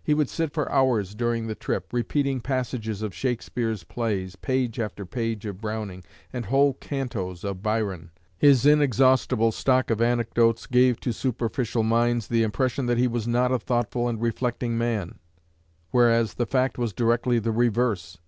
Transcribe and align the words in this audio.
He 0.00 0.14
would 0.14 0.28
sit 0.28 0.52
for 0.52 0.70
hours 0.70 1.16
during 1.16 1.48
the 1.48 1.56
trip, 1.56 1.92
repeating 1.92 2.40
passages 2.40 3.02
of 3.02 3.12
Shakespeare's 3.12 3.82
plays, 3.82 4.36
page 4.36 4.78
after 4.78 5.04
page 5.04 5.46
of 5.46 5.60
Browning, 5.60 6.04
and 6.32 6.46
whole 6.46 6.74
cantos 6.74 7.42
of 7.42 7.60
Byron. 7.60 8.12
His 8.38 8.64
inexhaustible 8.64 9.50
stock 9.50 9.90
of 9.90 10.00
anecdotes 10.00 10.66
gave 10.68 11.00
to 11.00 11.12
superficial 11.12 11.82
minds 11.82 12.28
the 12.28 12.44
impression 12.44 12.86
that 12.86 12.98
he 12.98 13.08
was 13.08 13.26
not 13.26 13.50
a 13.50 13.58
thoughtful 13.58 14.08
and 14.08 14.22
reflecting 14.22 14.78
man; 14.78 15.18
whereas 15.90 16.34
the 16.34 16.46
fact 16.46 16.78
was 16.78 16.92
directly 16.92 17.40
the 17.40 17.50
reverse. 17.50 18.18